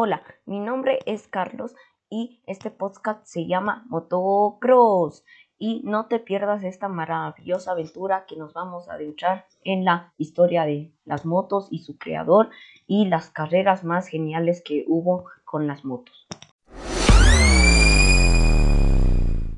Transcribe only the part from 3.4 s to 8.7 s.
llama Motocross. Y no te pierdas esta maravillosa aventura que nos